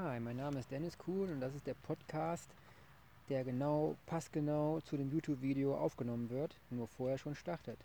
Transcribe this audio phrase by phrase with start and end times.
[0.00, 2.48] Hi, mein Name ist Dennis Kuhn und das ist der Podcast,
[3.28, 7.80] der genau, passgenau zu dem YouTube-Video aufgenommen wird, nur vorher schon startet.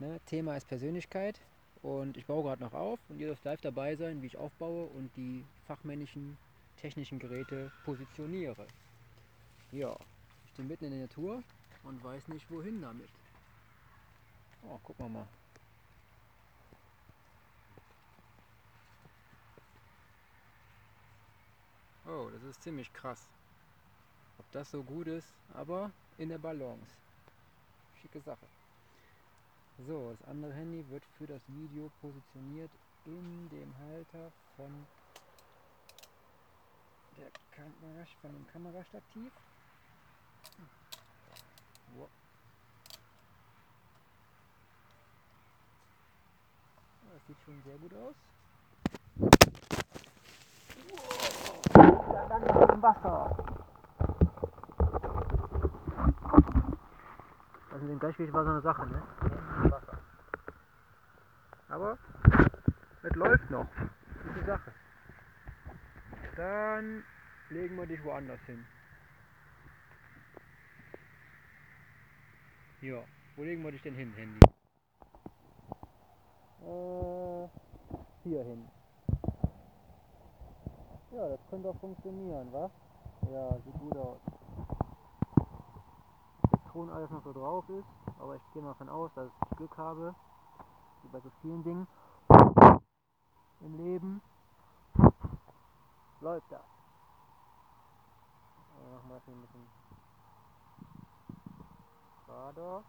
[0.00, 1.40] Ne, Thema ist Persönlichkeit
[1.82, 4.86] und ich baue gerade noch auf und ihr dürft live dabei sein, wie ich aufbaue
[4.86, 6.36] und die fachmännischen
[6.76, 8.66] technischen Geräte positioniere.
[9.70, 9.96] Ja,
[10.46, 11.40] ich bin mitten in der Natur
[11.84, 13.10] und weiß nicht wohin damit.
[14.68, 15.28] Oh, gucken wir mal.
[22.12, 23.28] Oh, das ist ziemlich krass.
[24.38, 26.90] Ob das so gut ist, aber in der Balance.
[28.02, 28.46] Schicke Sache.
[29.86, 32.72] So, das andere Handy wird für das Video positioniert
[33.06, 34.86] in dem Halter von,
[37.16, 39.32] der Kamera, von dem Kamerastativ.
[41.96, 42.08] Wow.
[47.14, 48.14] Das sieht schon sehr gut aus.
[50.92, 51.30] Wow.
[52.30, 53.36] Dann im Wasser.
[57.72, 59.02] Also dem Gleichgewicht war so eine Sache, ne?
[59.70, 59.98] Wasser.
[61.68, 61.98] Aber
[63.02, 63.66] es läuft noch.
[64.24, 64.72] Gute Sache.
[66.36, 67.04] Dann
[67.50, 68.64] legen wir dich woanders hin.
[72.80, 73.04] Ja,
[73.36, 74.40] wo legen wir dich denn hin, Handy?
[76.62, 77.48] Äh,
[78.24, 78.79] hier hin.
[81.12, 82.70] Ja, das könnte doch funktionieren, was?
[83.32, 84.20] Ja, sieht gut aus.
[86.52, 87.88] Jetzt schon alles noch so drauf ist,
[88.20, 90.14] aber ich gehe mal davon aus, dass ich Glück habe,
[91.02, 91.88] wie bei so vielen Dingen
[93.60, 94.22] im Leben.
[96.20, 96.62] Läuft das.
[98.76, 99.68] Dann machen wir das hier ein bisschen
[102.26, 102.84] gerader.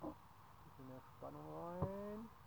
[0.00, 2.41] Bisschen mehr Spannung rein.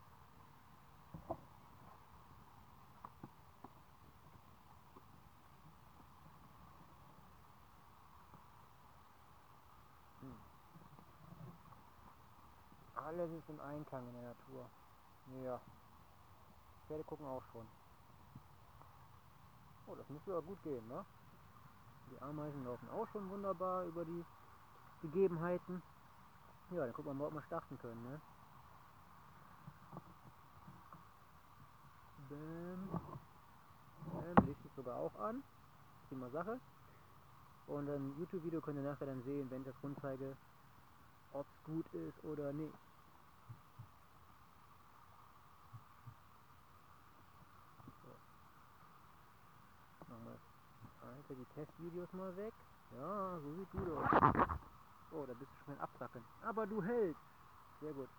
[13.05, 14.65] Alles ist im Einklang in der Natur.
[15.43, 15.61] Ja.
[16.87, 17.67] Pferde gucken auch schon.
[19.85, 21.05] Oh, das müsste ja gut gehen, ne?
[22.09, 24.25] Die Ameisen laufen auch schon wunderbar über die
[25.03, 25.83] Gegebenheiten.
[26.71, 28.19] Ja, dann gucken wir mal, ob wir starten können, ne?
[32.29, 32.89] Bäm.
[34.05, 35.43] Bäm, Licht ist sogar auch an.
[36.09, 36.59] Prima Sache.
[37.67, 40.35] Und ein YouTube-Video könnt ihr nachher dann sehen, wenn ich das rumzeige,
[41.33, 42.73] ob es gut ist oder nicht.
[51.01, 52.53] Alter, die Testvideos mal weg.
[52.97, 54.09] Ja, so sieht gut aus.
[55.11, 56.23] Oh, da bist du schon absacken.
[56.41, 57.21] Aber du hältst.
[57.81, 58.09] Sehr gut.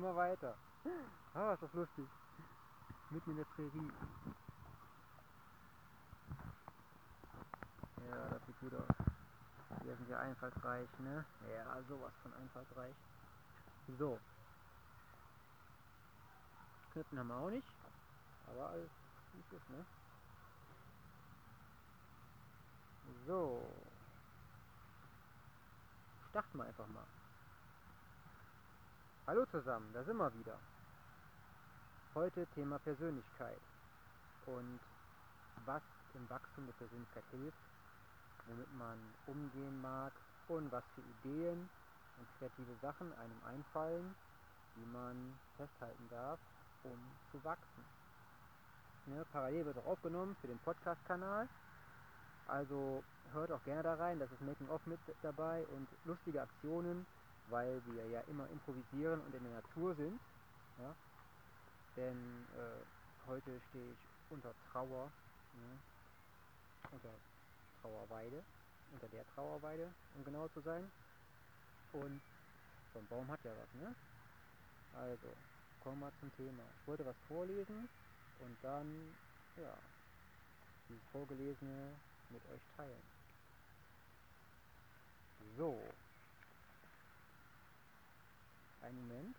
[0.00, 0.54] Immer weiter.
[1.34, 2.06] Ah, ist das lustig.
[3.10, 3.92] Mitten in der Prärie.
[8.08, 8.96] Ja, das sieht gut aus.
[9.82, 11.24] Hier sind wir einfallsreich, ne?
[11.54, 12.94] Ja, sowas von einfallsreich.
[13.98, 14.18] So.
[16.92, 17.68] Knöpfen haben wir auch nicht.
[18.46, 18.90] Aber alles
[19.34, 19.84] wie ist, ne?
[23.26, 23.62] So.
[26.30, 27.19] Starten wir einfach mal.
[29.26, 30.56] Hallo zusammen, da sind wir wieder.
[32.14, 33.60] Heute Thema Persönlichkeit
[34.46, 34.80] und
[35.66, 35.82] was
[36.14, 37.58] im Wachstum der Persönlichkeit hilft,
[38.48, 40.12] womit man umgehen mag
[40.48, 41.68] und was für Ideen
[42.18, 44.14] und kreative Sachen einem einfallen,
[44.74, 45.16] die man
[45.56, 46.40] festhalten darf,
[46.82, 46.98] um
[47.30, 47.84] zu wachsen.
[49.06, 51.46] Ne, parallel wird auch aufgenommen für den Podcast-Kanal.
[52.48, 57.06] Also hört auch gerne da rein, das ist Making Off mit dabei und lustige Aktionen,
[57.50, 60.20] weil wir ja immer improvisieren und in der Natur sind.
[60.78, 60.94] Ja?
[61.96, 63.98] Denn äh, heute stehe ich
[64.30, 65.10] unter Trauer,
[65.52, 65.78] ne?
[66.92, 67.10] unter
[67.82, 68.42] Trauerweide,
[68.92, 70.90] unter der Trauerweide, um genau zu sein.
[71.92, 72.20] Und
[72.92, 73.94] so ein Baum hat ja was, ne?
[74.92, 75.28] Also,
[75.80, 76.62] kommen wir zum Thema.
[76.80, 77.88] Ich wollte was vorlesen
[78.40, 79.14] und dann,
[79.56, 79.76] ja,
[80.88, 81.94] dieses Vorgelesene
[82.30, 83.02] mit euch teilen.
[85.56, 85.99] So,
[88.82, 89.36] einen Moment.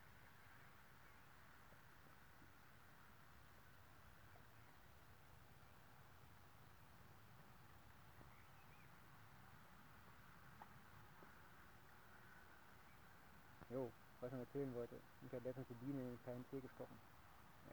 [13.69, 13.89] Jo,
[14.19, 14.95] was ich noch erzählen wollte.
[15.25, 16.97] Ich habe letztens die Biene in einen kleinen Tee gestochen.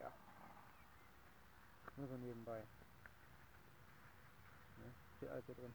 [0.01, 0.13] Ja.
[1.97, 2.63] Nur so nebenbei.
[4.79, 5.29] Ne?
[5.29, 5.75] Alles hier drin.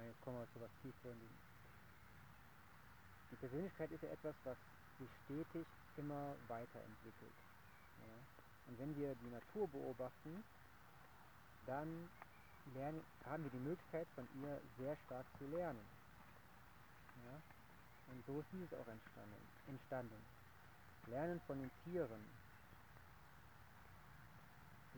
[0.00, 1.36] Na, jetzt kommen wir zu was tiefgründigem.
[3.30, 4.56] Die Persönlichkeit ist ja etwas, was
[4.98, 5.66] sich stetig
[5.98, 7.36] immer weiterentwickelt.
[8.00, 8.16] Ja?
[8.68, 10.42] Und wenn wir die Natur beobachten,
[11.66, 12.08] dann
[12.74, 15.84] lernen, haben wir die Möglichkeit, von ihr sehr stark zu lernen.
[17.26, 17.36] Ja?
[18.12, 19.42] Und so ist dieses auch entstanden.
[19.68, 20.20] entstanden.
[21.08, 22.24] Lernen von den Tieren.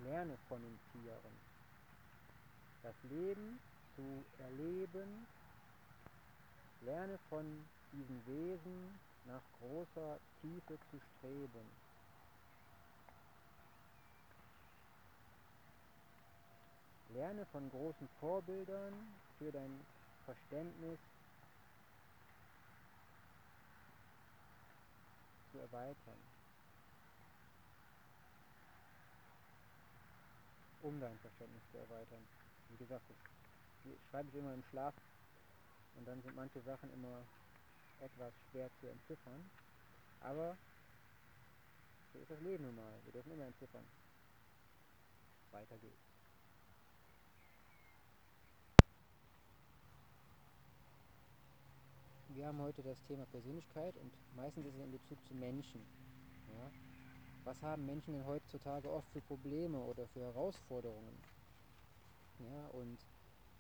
[0.04, 1.34] Lerne von den Tieren.
[2.82, 3.58] Das Leben
[3.96, 5.26] zu erleben.
[6.84, 7.44] Lerne von
[7.92, 11.66] diesen Wesen nach großer Tiefe zu streben.
[17.14, 18.94] Lerne von großen Vorbildern
[19.38, 19.80] für dein
[20.24, 20.98] Verständnis
[25.52, 26.18] zu erweitern.
[30.82, 32.26] Um dein Verständnis zu erweitern.
[32.70, 33.04] Wie gesagt,
[34.10, 34.94] schreibe ich immer im Schlaf
[35.96, 37.26] und dann sind manche Sachen immer
[38.00, 39.50] etwas schwer zu entziffern.
[40.20, 40.56] Aber
[42.12, 43.00] so ist das Leben nun mal.
[43.04, 43.86] Wir dürfen immer entziffern.
[45.50, 46.22] Weiter geht's.
[52.28, 55.84] Wir haben heute das Thema Persönlichkeit und meistens ist es in Bezug zu Menschen.
[56.48, 56.70] Ja?
[57.44, 61.20] Was haben Menschen denn heutzutage oft für Probleme oder für Herausforderungen?
[62.38, 63.11] Ja, und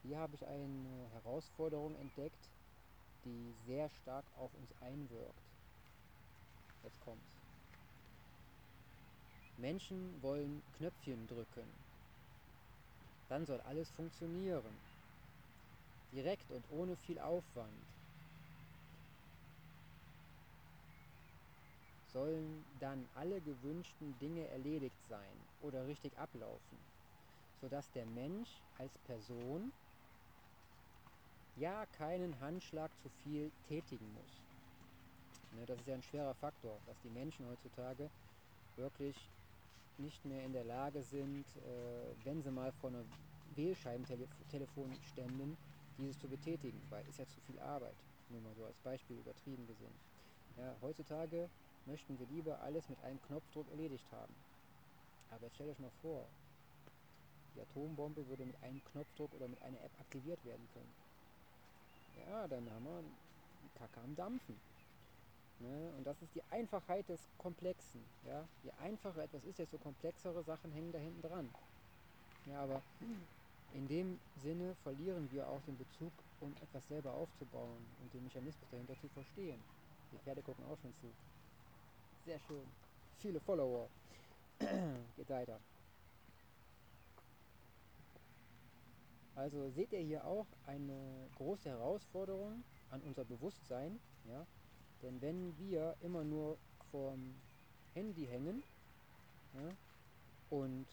[0.02, 2.48] hier habe ich eine Herausforderung entdeckt,
[3.24, 5.42] die sehr stark auf uns einwirkt.
[6.82, 7.22] Jetzt kommt's.
[9.58, 11.68] Menschen wollen Knöpfchen drücken.
[13.28, 14.74] Dann soll alles funktionieren.
[16.12, 17.72] Direkt und ohne viel Aufwand.
[22.12, 26.78] Sollen dann alle gewünschten Dinge erledigt sein oder richtig ablaufen,
[27.60, 29.72] sodass der Mensch als Person
[31.56, 34.42] ja keinen Handschlag zu viel tätigen muss.
[35.52, 38.08] Ne, das ist ja ein schwerer Faktor, dass die Menschen heutzutage
[38.76, 39.16] wirklich
[39.98, 43.04] nicht mehr in der Lage sind, äh, wenn sie mal vor einer
[43.54, 45.56] Wählscheibentelefon ständen,
[45.98, 47.94] dieses zu betätigen, weil ist ja zu viel Arbeit.
[48.30, 49.92] Nur mal so als Beispiel übertrieben gesehen.
[50.56, 51.50] Ja, heutzutage
[51.84, 54.34] möchten wir lieber alles mit einem Knopfdruck erledigt haben.
[55.30, 56.26] Aber jetzt stellt euch mal vor,
[57.54, 61.01] die Atombombe würde mit einem Knopfdruck oder mit einer App aktiviert werden können
[62.18, 63.02] ja, dann haben wir
[63.78, 64.56] Kacke am Dampfen.
[65.60, 65.92] Ne?
[65.96, 68.02] Und das ist die Einfachheit des Komplexen.
[68.26, 68.44] Ja?
[68.62, 71.48] Je einfacher etwas ist, desto komplexere Sachen hängen da hinten dran.
[72.46, 72.82] Ja, aber
[73.74, 78.68] in dem Sinne verlieren wir auch den Bezug, um etwas selber aufzubauen und den Mechanismus
[78.70, 79.60] dahinter zu verstehen.
[80.12, 81.06] Die Pferde gucken auch schon zu.
[82.26, 82.66] Sehr schön.
[83.18, 83.88] Viele Follower.
[85.16, 85.58] Geht weiter.
[89.34, 93.98] Also seht ihr hier auch eine große Herausforderung an unser Bewusstsein.
[94.28, 94.46] Ja?
[95.02, 96.58] Denn wenn wir immer nur
[96.90, 97.34] vorm
[97.94, 98.62] Handy hängen
[99.54, 99.74] ja,
[100.50, 100.86] und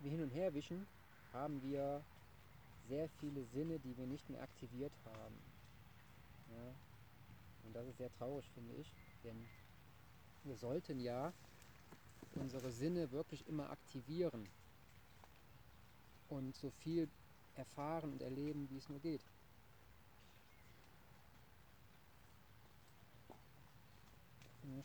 [0.00, 0.86] wir hin und her wischen,
[1.32, 2.02] haben wir
[2.88, 5.36] sehr viele Sinne, die wir nicht mehr aktiviert haben.
[6.50, 6.74] Ja?
[7.64, 8.90] Und das ist sehr traurig, finde ich.
[9.22, 9.46] Denn
[10.44, 11.32] wir sollten ja
[12.34, 14.48] unsere Sinne wirklich immer aktivieren
[16.28, 17.08] und so viel
[17.56, 19.22] erfahren und erleben, wie es nur geht.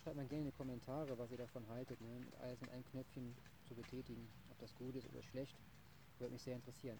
[0.03, 2.19] Schreibt mal gerne in die Kommentare, was ihr davon haltet, ne?
[2.19, 3.35] mit alles mit einem Knöpfchen
[3.67, 4.27] zu betätigen.
[4.51, 5.55] Ob das gut ist oder schlecht,
[6.19, 6.99] würde mich sehr interessieren.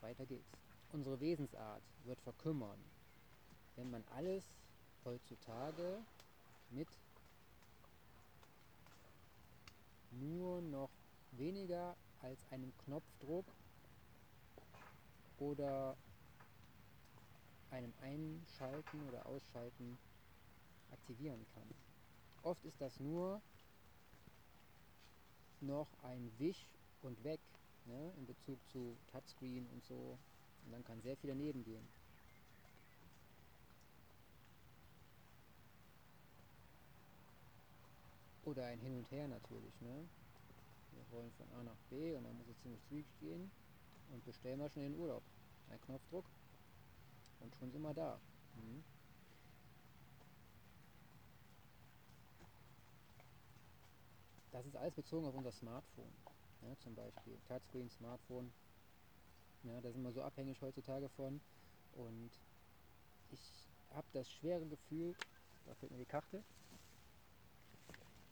[0.00, 0.48] Weiter geht's.
[0.92, 2.78] Unsere Wesensart wird verkümmern,
[3.76, 4.44] wenn man alles
[5.04, 5.98] heutzutage
[6.70, 6.88] mit
[10.12, 10.90] nur noch
[11.32, 13.46] weniger als einem Knopfdruck
[15.38, 15.96] oder
[17.70, 19.98] einem Einschalten oder Ausschalten
[20.92, 21.68] aktivieren kann.
[22.42, 23.40] Oft ist das nur
[25.60, 26.66] noch ein Wisch
[27.02, 27.40] und weg
[27.86, 30.18] ne, in Bezug zu Touchscreen und so.
[30.64, 31.86] Und dann kann sehr viel daneben gehen.
[38.44, 39.80] Oder ein Hin und Her natürlich.
[39.80, 40.08] Ne?
[40.92, 43.50] Wir wollen von A nach B und dann muss es ziemlich zügig gehen
[44.10, 45.22] und bestellen wir schnell den Urlaub.
[45.70, 46.24] Ein Knopfdruck
[47.40, 48.18] und schon sind wir da.
[48.54, 48.84] Mhm.
[54.52, 56.12] Das ist alles bezogen auf unser Smartphone.
[56.60, 58.52] Ja, zum Beispiel Touchscreen, Smartphone.
[59.64, 61.40] Ja, da sind wir so abhängig heutzutage von.
[61.94, 62.30] Und
[63.30, 63.40] ich
[63.90, 65.14] habe das schwere Gefühl,
[65.66, 66.42] da fehlt mir die Karte,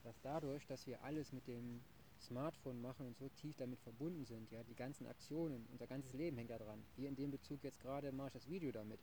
[0.04, 1.82] dass dadurch, dass wir alles mit dem
[2.20, 6.36] Smartphone machen und so tief damit verbunden sind, ja, die ganzen Aktionen, unser ganzes Leben
[6.36, 6.82] hängt da dran.
[6.96, 9.00] Hier in dem Bezug jetzt gerade mache ich das Video damit.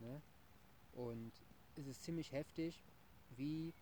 [0.00, 0.20] Ne?
[0.94, 1.32] Und
[1.76, 2.82] es ist ziemlich heftig,
[3.36, 3.72] wie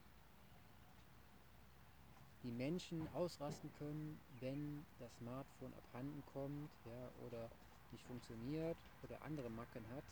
[2.42, 7.48] die Menschen ausrasten können, wenn das Smartphone abhanden kommt ja, oder
[7.92, 10.04] nicht funktioniert oder andere Macken hat,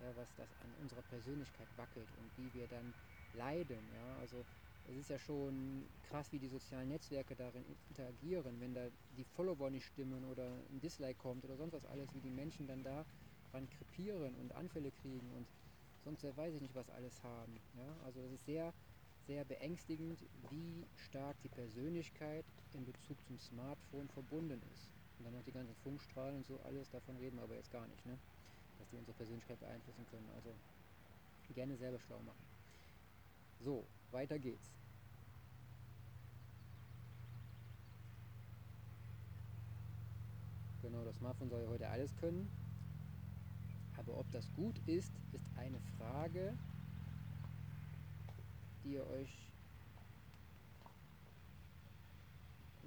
[0.00, 2.94] ja, was das an unserer Persönlichkeit wackelt und wie wir dann
[3.34, 3.84] leiden.
[3.94, 4.16] Ja.
[4.20, 4.44] Also
[4.88, 9.70] es ist ja schon krass, wie die sozialen Netzwerke darin interagieren, wenn da die Follower
[9.70, 13.04] nicht stimmen oder ein Dislike kommt oder sonst was alles, wie die Menschen dann da
[13.50, 15.46] dran krepieren und Anfälle kriegen und
[16.04, 17.56] sonst weiß ich nicht, was alles haben.
[17.76, 17.96] Ja.
[18.04, 18.72] Also das ist sehr
[19.26, 20.18] sehr beängstigend,
[20.50, 24.90] wie stark die Persönlichkeit in Bezug zum Smartphone verbunden ist.
[25.18, 27.86] Und dann noch die ganzen Funkstrahlen und so alles, davon reden wir aber jetzt gar
[27.86, 28.18] nicht, ne?
[28.78, 30.28] dass die unsere Persönlichkeit beeinflussen können.
[30.36, 30.50] Also
[31.54, 32.42] gerne selber schlau machen.
[33.60, 34.74] So, weiter geht's.
[40.82, 42.48] Genau, das Smartphone soll ja heute alles können.
[43.96, 46.56] Aber ob das gut ist, ist eine Frage,
[48.84, 49.50] die ihr euch,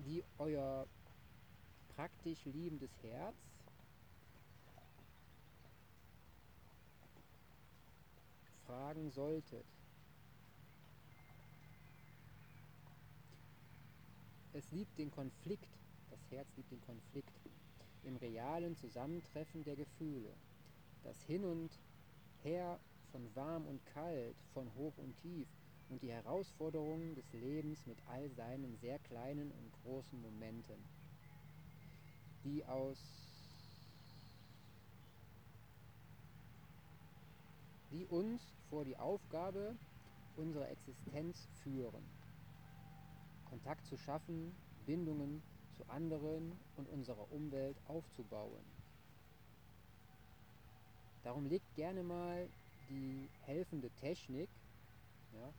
[0.05, 0.85] die euer
[1.95, 3.35] praktisch liebendes Herz
[8.67, 9.65] fragen solltet.
[14.57, 15.69] Es liebt den Konflikt,
[16.09, 17.31] das Herz liebt den Konflikt
[18.03, 20.33] im realen Zusammentreffen der Gefühle,
[21.03, 21.69] das Hin und
[22.41, 22.79] Her
[23.11, 25.47] von warm und kalt, von hoch und tief,
[25.89, 30.83] und die Herausforderungen des Lebens mit all seinen sehr kleinen und großen Momenten,
[32.43, 32.97] die aus
[37.91, 39.75] die uns vor die Aufgabe
[40.35, 42.16] unserer Existenz führen.
[43.57, 44.53] Kontakt zu schaffen,
[44.85, 45.41] Bindungen
[45.75, 48.63] zu anderen und unserer Umwelt aufzubauen.
[51.23, 52.47] Darum legt gerne mal
[52.87, 54.47] die helfende Technik
[55.33, 55.51] ja,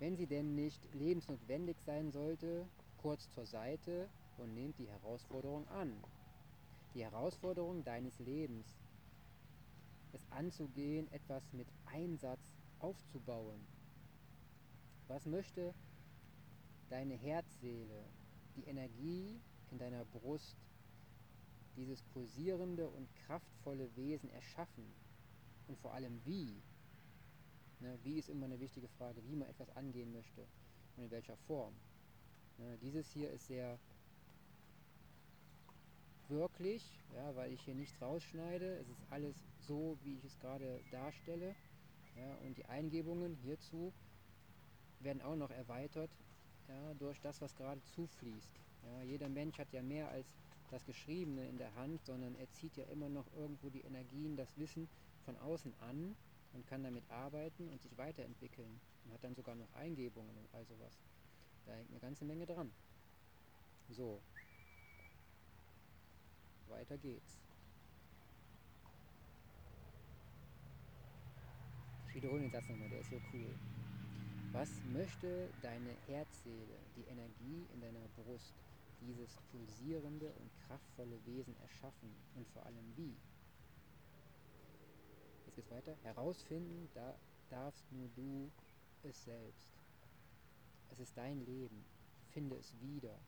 [0.00, 2.66] wenn sie denn nicht lebensnotwendig sein sollte,
[2.98, 5.90] kurz zur Seite und nehmt die Herausforderung an.
[6.94, 8.66] Die Herausforderung deines Lebens.
[10.12, 13.66] Es anzugehen, etwas mit Einsatz aufzubauen.
[15.08, 15.72] Was möchte
[16.88, 18.04] deine Herzseele,
[18.56, 20.56] die Energie in deiner Brust,
[21.76, 24.92] dieses pulsierende und kraftvolle Wesen erschaffen?
[25.68, 26.62] Und vor allem wie?
[27.80, 30.46] Ne, wie ist immer eine wichtige Frage, wie man etwas angehen möchte
[30.96, 31.74] und in welcher Form.
[32.58, 33.78] Ne, dieses hier ist sehr
[36.28, 36.82] wirklich,
[37.14, 38.78] ja, weil ich hier nichts rausschneide.
[38.78, 41.54] Es ist alles so, wie ich es gerade darstelle.
[42.16, 43.92] Ja, und die Eingebungen hierzu
[45.00, 46.10] werden auch noch erweitert
[46.68, 48.50] ja, durch das, was gerade zufließt.
[48.82, 50.26] Ja, jeder Mensch hat ja mehr als
[50.70, 54.56] das Geschriebene in der Hand, sondern er zieht ja immer noch irgendwo die Energien, das
[54.56, 54.88] Wissen
[55.24, 56.16] von außen an
[56.52, 60.64] und kann damit arbeiten und sich weiterentwickeln und hat dann sogar noch Eingebungen und all
[60.64, 60.98] sowas.
[61.66, 62.70] Da hängt eine ganze Menge dran.
[63.90, 64.20] So,
[66.68, 67.38] weiter geht's.
[72.08, 73.75] Ich wiederhole den Satz nochmal, der ist so cool.
[74.56, 78.54] Was möchte deine Herzseele, die Energie in deiner Brust,
[79.02, 83.14] dieses pulsierende und kraftvolle Wesen erschaffen und vor allem wie?
[85.56, 85.96] geht's weiter.
[86.04, 87.14] Herausfinden da
[87.50, 88.50] darfst nur du
[89.02, 89.68] es selbst.
[90.90, 91.84] Es ist dein Leben.
[92.30, 93.18] Finde es wieder.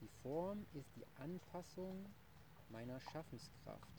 [0.00, 2.06] Die Form ist die Anpassung
[2.70, 3.92] meiner Schaffenskraft.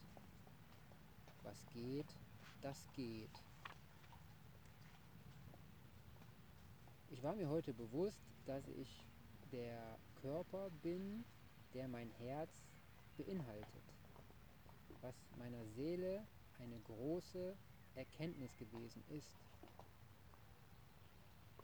[1.43, 2.17] Was geht,
[2.61, 3.31] das geht.
[7.13, 9.05] Ich war mir heute bewusst, dass ich
[9.51, 11.23] der Körper bin,
[11.73, 12.49] der mein Herz
[13.17, 13.83] beinhaltet
[15.03, 16.25] was meiner Seele
[16.59, 17.55] eine große
[17.95, 19.37] Erkenntnis gewesen ist.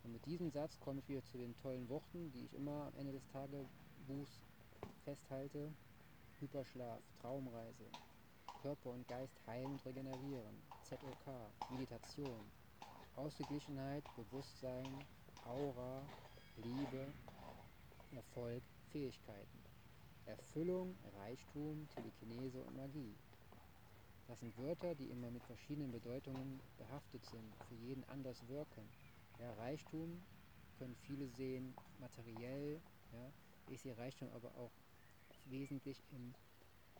[0.03, 2.99] Und mit diesem Satz komme ich wieder zu den tollen Worten, die ich immer am
[2.99, 4.43] Ende des Tagebuchs
[5.03, 5.71] festhalte.
[6.39, 7.85] Hyperschlaf, Traumreise,
[8.61, 11.01] Körper und Geist heilen und regenerieren, ZOK,
[11.69, 12.39] Meditation,
[13.17, 14.87] Ausgeglichenheit, Bewusstsein,
[15.49, 16.03] Aura,
[16.57, 17.07] Liebe,
[18.15, 19.59] Erfolg, Fähigkeiten,
[20.27, 23.15] Erfüllung, Reichtum, Telekinese und Magie.
[24.27, 28.87] Das sind Wörter, die immer mit verschiedenen Bedeutungen behaftet sind, für jeden anders wirken.
[29.39, 30.21] Ja, Reichtum
[30.77, 32.79] können viele sehen materiell,
[33.11, 33.31] Ja?
[33.73, 34.71] Ich sehe Reichtum aber auch
[35.49, 36.33] wesentlich im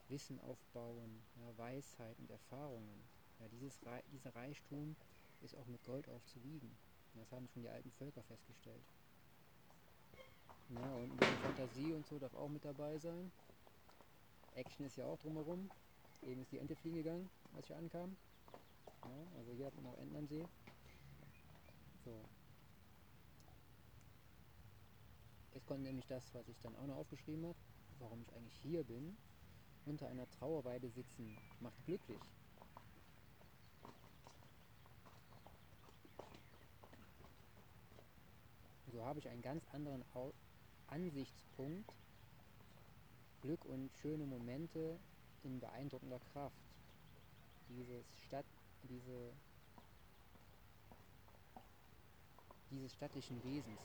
[0.09, 2.99] Wissen aufbauen, ja, Weisheit und Erfahrungen.
[3.39, 4.95] Ja, dieses Re dieser Reichtum
[5.43, 6.88] ist auch mit Gold aufzuwiegen.
[7.15, 8.83] Das haben schon die alten Völker festgestellt.
[10.69, 13.31] Ja, und Fantasie und so darf auch mit dabei sein.
[14.55, 15.69] Action ist ja auch drumherum.
[16.23, 18.15] Eben ist die Ente fliegen gegangen, als ich ankam.
[19.03, 20.45] Ja, also hier hat man auch Enten am See.
[22.03, 22.21] So.
[25.53, 27.57] Jetzt kommt nämlich das, was ich dann auch noch aufgeschrieben habe,
[27.99, 29.17] warum ich eigentlich hier bin.
[29.85, 32.19] Unter einer Trauerweide sitzen macht glücklich.
[38.91, 40.03] So habe ich einen ganz anderen
[40.87, 41.93] Ansichtspunkt,
[43.41, 44.99] Glück und schöne Momente
[45.43, 46.55] in beeindruckender Kraft.
[47.69, 48.45] Dieses Stadt,
[48.83, 49.31] diese,
[52.71, 53.79] dieses stattlichen Wesens.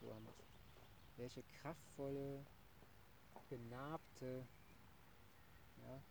[0.00, 0.12] So
[1.16, 2.44] welche kraftvolle,
[3.48, 4.46] genarbte
[5.82, 6.02] ja,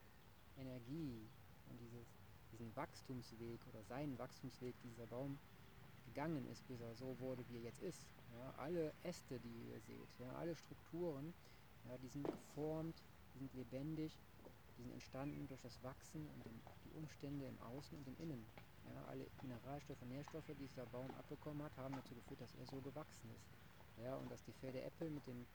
[0.58, 1.30] Energie
[1.70, 2.08] und dieses,
[2.52, 5.38] diesen Wachstumsweg oder seinen Wachstumsweg dieser Baum
[6.12, 8.06] gegangen ist, bis er so wurde, wie er jetzt ist.
[8.38, 11.34] Ja, alle Äste, die ihr seht, ja, alle Strukturen,
[11.88, 12.96] ja, die sind geformt,
[13.34, 14.12] die sind lebendig,
[14.78, 18.46] die sind entstanden durch das Wachsen und die Umstände im Außen und im Innen.
[18.84, 22.82] Ja, alle Mineralstoffe, Nährstoffe, die dieser Baum abbekommen hat, haben dazu geführt, dass er so
[22.82, 23.48] gewachsen ist.
[24.04, 25.46] Ja, und dass die Pferde Äpfel mit, dem,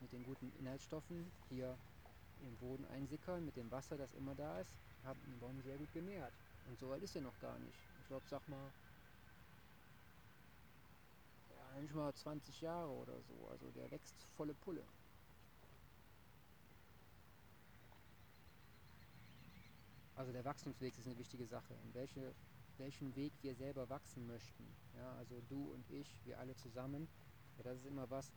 [0.00, 1.78] mit den guten Inhaltsstoffen hier
[2.42, 5.92] im Boden einsickern, mit dem Wasser, das immer da ist, haben den Baum sehr gut
[5.92, 6.32] genährt.
[6.68, 7.78] Und so alt ist er noch gar nicht.
[8.00, 8.72] Ich glaube, sag mal,
[11.74, 13.48] manchmal 20 Jahre oder so.
[13.48, 14.84] Also der wächst volle Pulle.
[20.14, 21.74] Also der Wachstumsweg ist eine wichtige Sache.
[21.84, 22.34] In welche,
[22.78, 24.64] welchen Weg wir selber wachsen möchten.
[24.96, 27.08] Ja, also du und ich, wir alle zusammen.
[27.56, 28.30] Ja, das ist immer was,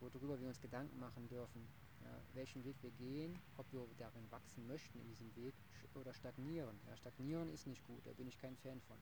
[0.00, 1.68] worüber wir uns Gedanken machen dürfen.
[2.02, 5.54] Ja, welchen Weg wir gehen, ob wir darin wachsen möchten in diesem Weg
[5.94, 6.76] oder stagnieren.
[6.88, 8.98] Ja, stagnieren ist nicht gut, da bin ich kein Fan von.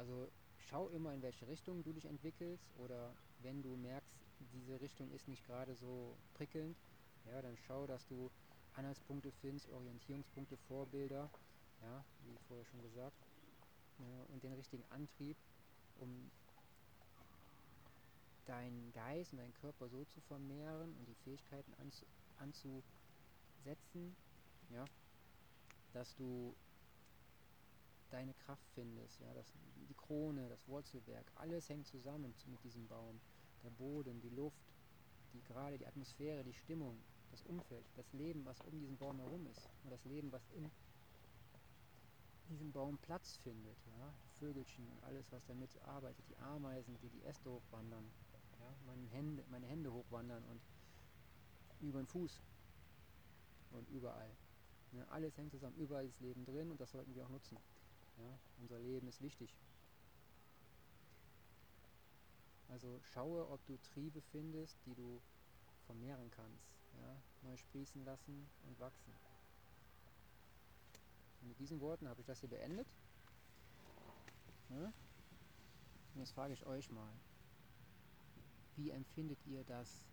[0.00, 0.26] Also
[0.70, 4.08] schau immer, in welche Richtung du dich entwickelst oder wenn du merkst,
[4.54, 6.74] diese Richtung ist nicht gerade so prickelnd,
[7.26, 8.30] ja, dann schau, dass du
[8.76, 11.28] Anhaltspunkte findest, Orientierungspunkte, Vorbilder,
[11.82, 13.12] ja, wie vorher schon gesagt,
[13.98, 15.36] ja, und den richtigen Antrieb,
[16.00, 16.30] um
[18.46, 22.06] deinen Geist und deinen Körper so zu vermehren und die Fähigkeiten anzu,
[22.38, 24.16] anzusetzen,
[24.72, 24.86] ja,
[25.92, 26.54] dass du
[28.10, 29.20] deine Kraft findest.
[29.20, 29.52] Ja, das,
[29.88, 33.20] die Krone, das Wurzelwerk, alles hängt zusammen mit diesem Baum.
[33.62, 34.64] Der Boden, die Luft,
[35.32, 39.46] die gerade die Atmosphäre, die Stimmung, das Umfeld, das Leben, was um diesen Baum herum
[39.46, 40.70] ist und das Leben, was in
[42.48, 43.76] diesem Baum Platz findet.
[43.86, 44.12] Ja?
[44.38, 48.10] Vögelchen und alles, was damit arbeitet, die Ameisen, die die Äste hochwandern,
[48.58, 48.74] ja?
[48.86, 50.60] meine, Hände, meine Hände hochwandern und
[51.80, 52.42] über den Fuß
[53.72, 54.30] und überall.
[54.92, 57.58] Ja, alles hängt zusammen, überall ist Leben drin und das sollten wir auch nutzen.
[58.20, 59.56] Ja, unser Leben ist wichtig.
[62.68, 65.20] Also schaue, ob du Triebe findest, die du
[65.86, 66.68] vermehren kannst.
[67.00, 69.12] Ja, neu sprießen lassen und wachsen.
[71.40, 72.86] Und mit diesen Worten habe ich das hier beendet.
[74.68, 74.92] Ja?
[76.14, 77.12] Und jetzt frage ich euch mal,
[78.76, 80.04] wie empfindet ihr das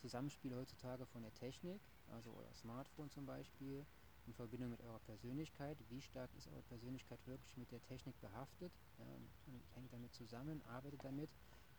[0.00, 1.80] Zusammenspiel heutzutage von der Technik,
[2.12, 3.84] also euer Smartphone zum Beispiel,
[4.28, 5.78] in Verbindung mit eurer Persönlichkeit.
[5.88, 10.12] Wie stark ist eure Persönlichkeit wirklich mit der Technik behaftet ja, und, und hängt damit
[10.12, 11.30] zusammen, arbeitet damit.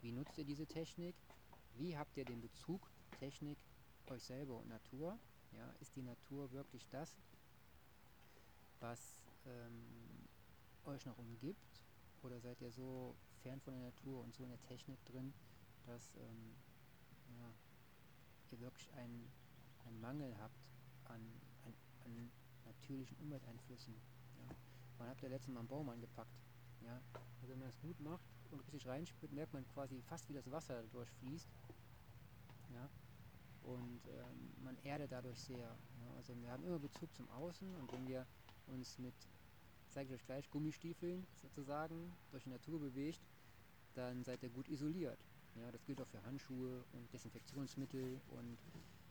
[0.02, 1.16] Wie nutzt ihr diese Technik?
[1.76, 3.58] Wie habt ihr den Bezug Technik,
[4.08, 5.20] euch selber und Natur?
[5.52, 7.16] Ja, ist die Natur wirklich das,
[8.80, 10.28] was ähm,
[10.86, 11.84] euch noch umgibt?
[12.24, 15.34] Oder seid ihr so fern von der Natur und so in der Technik drin,
[15.86, 16.56] dass ähm,
[17.38, 17.54] ja,
[18.52, 19.32] ihr wirklich einen,
[19.86, 20.60] einen Mangel habt
[21.06, 21.22] an,
[22.18, 22.32] an,
[22.66, 23.94] natürlichen Umwelteinflüssen.
[24.38, 24.56] Ja.
[24.98, 26.40] Man hat ja letztens Mal einen Baum angepackt.
[26.82, 27.02] Ja.
[27.42, 30.50] Also wenn man das gut macht und richtig reinspürt, merkt man quasi fast, wie das
[30.52, 31.50] Wasser durchfließt.
[32.74, 32.90] Ja.
[33.64, 35.58] Und ähm, man erdet dadurch sehr.
[35.58, 36.14] Ja.
[36.18, 38.26] Also wir haben immer Bezug zum Außen und wenn wir
[38.68, 39.16] uns mit,
[39.90, 43.22] zeige ich euch gleich, Gummistiefeln sozusagen durch die Natur bewegt,
[43.96, 45.20] dann seid ihr gut isoliert.
[45.56, 48.58] Ja, das gilt auch für Handschuhe und Desinfektionsmittel und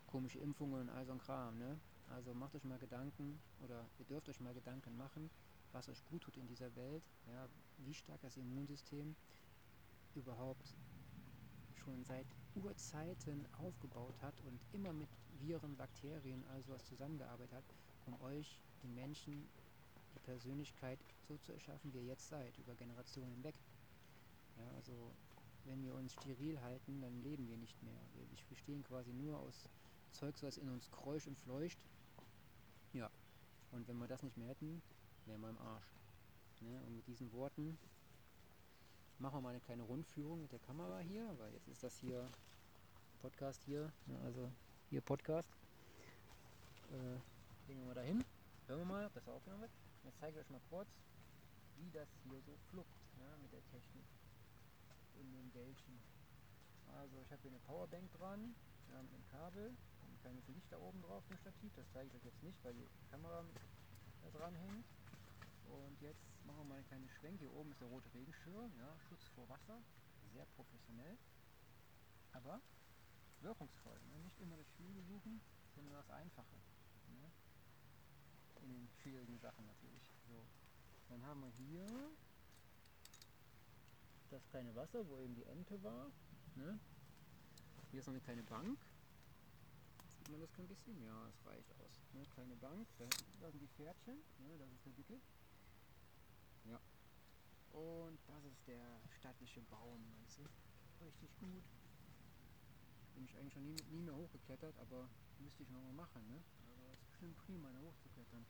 [0.07, 1.59] komische Impfungen und all so ein Kram.
[1.59, 1.79] Ne?
[2.11, 5.31] Also macht euch mal Gedanken oder ihr dürft euch mal Gedanken machen,
[5.73, 9.15] was euch gut tut in dieser Welt, ja, wie stark das Immunsystem
[10.15, 10.75] überhaupt
[11.85, 15.09] schon seit Urzeiten aufgebaut hat und immer mit
[15.41, 17.65] Viren, Bakterien, also was zusammengearbeitet hat,
[18.07, 19.49] um euch, den Menschen,
[20.15, 23.55] die Persönlichkeit so zu erschaffen, wie ihr jetzt seid, über Generationen hinweg.
[24.57, 25.13] Ja, also
[25.65, 28.01] wenn wir uns steril halten, dann leben wir nicht mehr.
[28.15, 29.69] Wir bestehen quasi nur aus
[30.13, 31.79] Zeugs, was in uns kreucht und fleucht.
[32.93, 33.11] Ja,
[33.73, 34.83] und wenn wir das nicht mehr hätten,
[35.27, 35.93] wären wir im Arsch.
[36.61, 36.81] Ne?
[36.87, 37.79] Und mit diesen Worten
[39.19, 42.29] machen wir mal eine kleine Rundführung mit der Kamera hier, weil jetzt ist das hier
[43.21, 44.19] Podcast hier, ne?
[44.25, 44.51] also
[44.91, 45.49] hier Podcast.
[46.91, 47.19] Äh,
[47.67, 48.25] gehen wir mal dahin.
[48.67, 49.73] Hören wir mal, ob das aufgenommen wird.
[50.05, 50.89] Jetzt zeige ich euch mal kurz,
[51.77, 54.07] wie das hier so fluppt ja, mit der Technik
[55.21, 56.01] in den Bällchen.
[56.97, 58.55] Also ich habe hier eine Powerbank dran,
[58.91, 59.77] ja, mit einem Kabel,
[60.19, 62.87] kleines Licht da oben drauf im Stativ, das zeige ich euch jetzt nicht, weil die
[63.11, 63.45] Kamera
[64.23, 64.87] da dran hängt.
[65.69, 67.39] Und jetzt machen wir mal eine kleine Schwenk.
[67.39, 69.83] Hier oben ist der rote Regenschirm, ja, Schutz vor Wasser,
[70.33, 71.19] sehr professionell,
[72.33, 72.61] aber
[73.41, 73.99] wirkungsvoll.
[74.11, 74.19] Ne?
[74.25, 75.41] Nicht immer das Schwierige suchen,
[75.75, 76.57] sondern das Einfache.
[77.09, 77.31] Ne?
[78.63, 80.03] In den schwierigen Sachen natürlich.
[80.29, 80.45] So.
[81.09, 81.87] Dann haben wir hier
[84.31, 86.11] das kleine Wasser, wo eben die Ente war.
[86.57, 86.79] Ne?
[87.91, 88.79] Hier ist noch eine kleine Bank.
[90.29, 91.03] Sieht man das kein bisschen?
[91.03, 92.03] Ja, es reicht aus.
[92.13, 92.23] Ne?
[92.35, 94.59] Kleine Bank, da, sind die Pferdchen, ne?
[94.59, 95.19] das ist der Dicke.
[96.65, 96.79] Ja.
[97.73, 100.43] Und das ist der stattliche Baum, weißt du?
[101.03, 101.65] Richtig gut.
[103.15, 106.43] Bin ich eigentlich schon nie, nie mehr hochgeklettert, aber müsste ich noch mal machen, ne?
[106.61, 108.45] Also ist bestimmt prima, da hochzuklettern.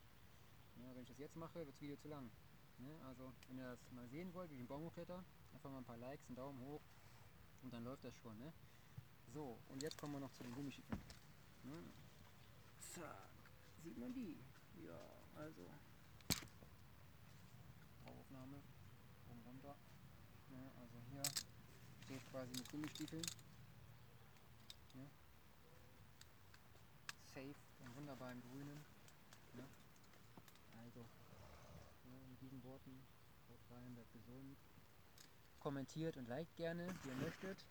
[0.83, 2.29] Ja, wenn ich das jetzt mache, wird das Video zu lang.
[2.79, 2.93] Ne?
[3.07, 5.85] Also wenn ihr das mal sehen wollt, wie ich den Baum hochkletter, einfach mal ein
[5.85, 6.81] paar Likes, einen Daumen hoch
[7.61, 8.37] und dann läuft das schon.
[8.37, 8.51] Ne?
[9.33, 10.99] So, und jetzt kommen wir noch zu den Gummischiefen.
[11.63, 11.83] Ne?
[12.79, 13.29] Zack,
[13.83, 14.37] sieht man die?
[14.85, 14.99] Ja,
[15.35, 15.61] also
[18.05, 18.61] Aufnahme,
[19.29, 19.75] oben runter.
[20.49, 20.71] Ne?
[20.79, 21.23] Also hier
[22.03, 23.25] steht quasi mit Gummistiefeln.
[24.95, 25.09] Ne?
[27.33, 28.85] Safe und wunderbar im Grünen.
[29.53, 29.65] Ne?
[30.83, 31.05] Also
[32.29, 33.03] mit diesen Worten
[33.49, 34.57] haut rein, bleibt gesund.
[35.59, 37.65] Kommentiert und liked gerne, wie ihr möchtet.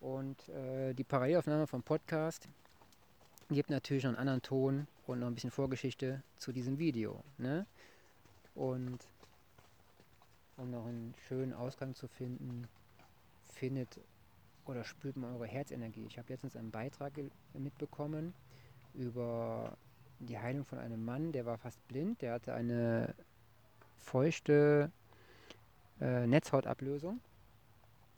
[0.00, 2.48] Und äh, die Parallelaufnahme vom Podcast
[3.52, 7.22] gibt natürlich noch einen anderen Ton und noch ein bisschen Vorgeschichte zu diesem Video.
[7.38, 7.66] Ne?
[8.54, 8.98] Und
[10.56, 12.68] um noch einen schönen Ausgang zu finden,
[13.52, 14.00] findet
[14.66, 16.06] oder spürt man eure Herzenergie.
[16.06, 17.12] Ich habe letztens einen Beitrag
[17.54, 18.34] mitbekommen
[18.94, 19.76] über
[20.20, 23.14] die Heilung von einem Mann, der war fast blind, der hatte eine
[23.98, 24.90] feuchte
[26.00, 27.20] äh, Netzhautablösung,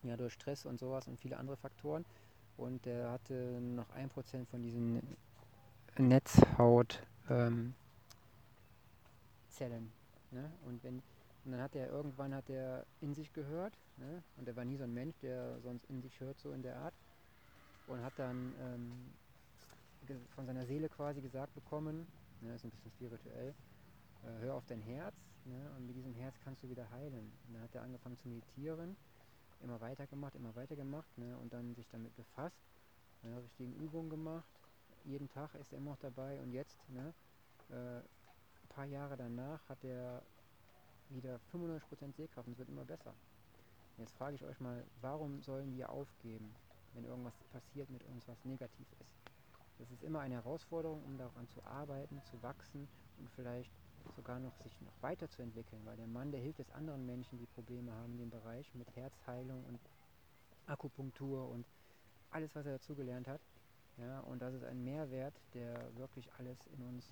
[0.03, 2.05] ja durch Stress und sowas und viele andere Faktoren
[2.57, 5.03] und der hatte noch ein Prozent von diesen
[5.99, 7.05] Netzhautzellen.
[7.31, 7.75] Ähm,
[10.31, 10.53] ne?
[10.67, 10.85] Und
[11.45, 14.23] und dann hat er irgendwann hat er in sich gehört ne?
[14.39, 16.77] und er war nie so ein Mensch, der sonst in sich hört so in der
[16.77, 16.95] Art
[17.87, 19.13] und hat dann ähm,
[20.35, 22.07] von seiner Seele quasi gesagt bekommen,
[22.41, 23.55] ne, ist ein bisschen spirituell,
[24.23, 27.33] äh, hör auf dein Herz ne, und mit diesem Herz kannst du wieder heilen.
[27.47, 28.97] Und dann hat er angefangen zu meditieren,
[29.63, 32.57] immer weiter gemacht, immer weiter gemacht ne, und dann sich damit befasst,
[33.23, 34.49] ne, richtigen Übungen gemacht.
[35.05, 37.13] Jeden Tag ist er noch dabei und jetzt, ne,
[37.71, 40.23] äh, ein paar Jahre danach, hat er
[41.11, 43.15] wieder 95% Sehkraft und es wird immer besser.
[43.99, 46.53] Jetzt frage ich euch mal, warum sollen wir aufgeben,
[46.95, 49.15] wenn irgendwas passiert mit uns, was negativ ist?
[49.79, 52.89] Das ist immer eine Herausforderung, um daran zu arbeiten, zu wachsen
[53.19, 53.71] und vielleicht
[54.17, 57.93] sogar noch sich noch weiterzuentwickeln, weil der Mann, der hilft es anderen Menschen, die Probleme
[57.93, 59.81] haben in dem Bereich mit Herzheilung und
[60.67, 61.67] Akupunktur und
[62.31, 63.41] alles, was er dazugelernt hat.
[63.99, 67.11] Ja, und das ist ein Mehrwert, der wirklich alles in uns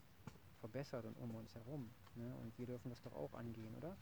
[0.60, 1.90] verbessert und um uns herum.
[2.14, 2.34] Ne?
[2.42, 3.96] Und wir dürfen das doch auch angehen, oder?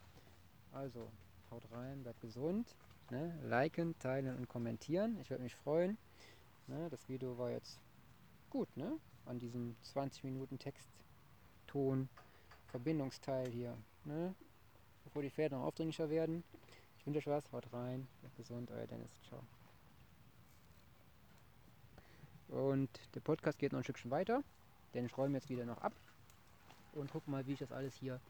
[0.73, 1.11] Also,
[1.51, 2.75] haut rein, bleibt gesund.
[3.11, 3.39] Ne?
[3.43, 5.19] Liken, teilen und kommentieren.
[5.21, 5.99] Ich würde mich freuen.
[6.69, 6.89] Ne?
[6.91, 7.81] Das Video war jetzt
[8.51, 8.99] gut, ne?
[9.27, 12.09] An diesem 20 Minuten Textton
[12.67, 14.35] Verbindungsteil hier, ne?
[15.05, 16.45] Bevor die Pferde noch aufdringlicher werden.
[16.99, 19.43] Ich wünsche euch was, haut rein, bleibt gesund, euer Dennis, ciao.
[22.51, 24.43] Und der Podcast geht noch ein Stückchen weiter,
[24.93, 25.93] denn ich räume jetzt wieder noch ab
[26.93, 28.21] und gucke mal, wie ich das alles hier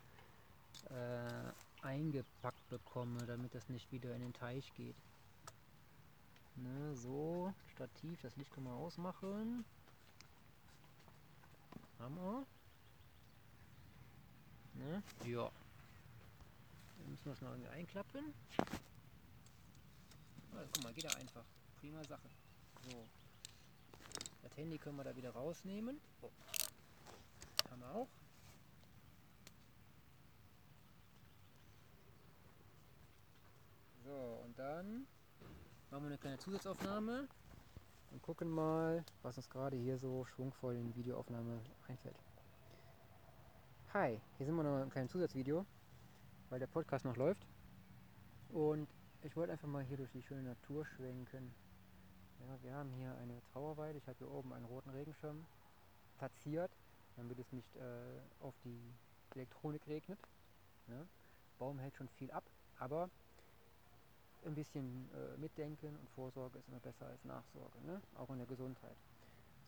[0.91, 4.97] äh, eingepackt bekomme, damit das nicht wieder in den Teich geht.
[6.57, 9.65] Ne, so, Stativ, das Licht können wir ausmachen.
[11.99, 12.45] Hammer.
[14.75, 15.03] Ne?
[15.25, 15.51] Ja.
[16.99, 18.35] Dann müssen wir es noch irgendwie einklappen.
[20.55, 21.45] Also, guck mal, geht ja einfach.
[21.81, 22.29] Prima Sache.
[22.91, 23.20] So.
[24.43, 26.01] Das Handy können wir da wieder rausnehmen.
[26.23, 26.31] Oh.
[27.71, 28.09] Haben wir auch.
[34.05, 35.07] So, und dann
[35.91, 37.29] machen wir eine kleine Zusatzaufnahme
[38.11, 42.17] und gucken mal, was uns gerade hier so schwungvoll in Videoaufnahme einfällt.
[43.93, 45.67] Hi, hier sind wir noch ein kleines Zusatzvideo,
[46.49, 47.47] weil der Podcast noch läuft.
[48.49, 48.89] Und
[49.23, 51.55] ich wollte einfach mal hier durch die schöne Natur schwenken.
[52.41, 53.99] Ja, wir haben hier eine Trauerweide.
[53.99, 55.45] Ich habe hier oben einen roten Regenschirm
[56.19, 56.71] platziert,
[57.17, 57.81] damit es nicht äh,
[58.45, 58.81] auf die
[59.35, 60.19] Elektronik regnet.
[60.87, 61.07] Ne?
[61.59, 62.45] Baum hält schon viel ab,
[62.79, 63.11] aber
[64.45, 68.01] ein bisschen äh, Mitdenken und Vorsorge ist immer besser als Nachsorge, ne?
[68.17, 68.97] auch in der Gesundheit.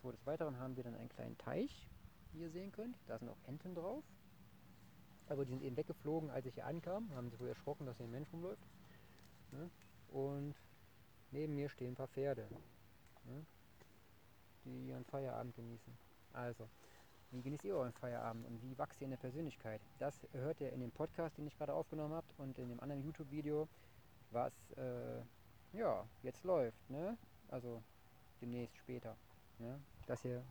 [0.02, 1.86] So, des Weiteren haben wir dann einen kleinen Teich
[2.32, 2.96] wie ihr sehen könnt.
[3.06, 4.02] Da sind auch Enten drauf.
[5.28, 7.10] Aber die sind eben weggeflogen, als ich hier ankam.
[7.14, 8.62] Haben sich wohl erschrocken, dass hier ein Mensch rumläuft.
[9.52, 9.70] Ne?
[10.08, 10.54] Und
[11.32, 12.46] neben mir stehen ein paar Pferde,
[13.24, 13.44] ne?
[14.64, 15.96] die ihren Feierabend genießen.
[16.32, 16.68] Also,
[17.30, 19.80] wie genießt ihr euren Feierabend und wie wachst ihr in der Persönlichkeit?
[19.98, 23.02] Das hört ihr in dem Podcast, den ich gerade aufgenommen habe und in dem anderen
[23.02, 23.68] YouTube-Video,
[24.30, 25.22] was äh,
[25.72, 26.90] ja jetzt läuft.
[26.90, 27.16] Ne?
[27.48, 27.82] Also
[28.40, 29.16] demnächst später.
[29.58, 29.80] Ne?
[30.06, 30.44] Das hier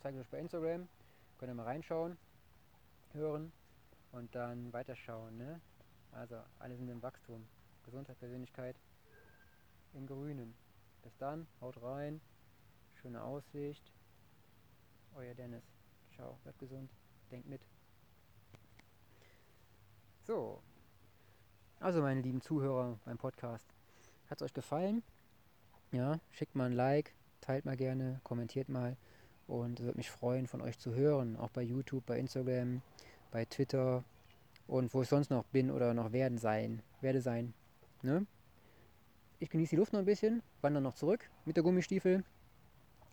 [0.00, 0.88] zeige ich euch bei Instagram.
[1.38, 2.16] Könnt ihr mal reinschauen,
[3.12, 3.52] hören
[4.12, 5.36] und dann weiterschauen.
[5.36, 5.60] Ne?
[6.12, 7.46] Also alle sind im Wachstum.
[7.84, 8.76] Gesundheit, Persönlichkeit
[9.94, 10.54] im Grünen.
[11.02, 12.20] Bis dann, haut rein.
[12.94, 13.92] Schöne Aussicht.
[15.14, 15.64] Euer Dennis.
[16.14, 16.90] Ciao, bleibt gesund.
[17.30, 17.60] Denkt mit.
[20.24, 20.62] So.
[21.80, 23.66] Also meine lieben Zuhörer beim Podcast.
[24.30, 25.02] Hat es euch gefallen?
[25.90, 28.96] Ja, schickt mal ein Like, teilt mal gerne, kommentiert mal.
[29.46, 32.80] Und es würde mich freuen, von euch zu hören, auch bei YouTube, bei Instagram,
[33.30, 34.04] bei Twitter
[34.66, 37.52] und wo ich sonst noch bin oder noch werden sein, werde sein.
[38.02, 38.26] Ne?
[39.42, 42.22] Ich genieße die Luft noch ein bisschen, wandere noch zurück mit der Gummistiefel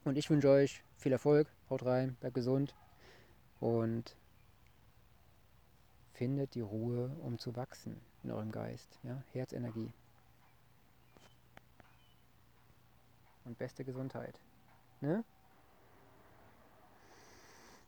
[0.05, 2.75] und ich wünsche euch viel Erfolg, haut rein, bleibt gesund
[3.59, 4.15] und
[6.13, 8.99] findet die Ruhe, um zu wachsen in eurem Geist.
[9.01, 9.23] Ja?
[9.33, 9.91] Herzenergie.
[13.45, 14.39] Und beste Gesundheit.
[15.01, 15.23] Ne?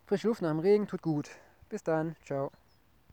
[0.07, 1.29] Frische Luft nach dem Regen tut gut.
[1.69, 2.15] Bis dann.
[2.25, 2.51] Ciao.